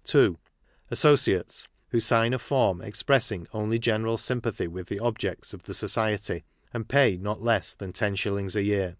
[0.14, 0.36] 'II.
[0.92, 6.44] Associates, who sign a form expressing only general sympathy with the objects of the Society
[6.72, 8.54] and pay not less than 10s.
[8.54, 8.96] a year.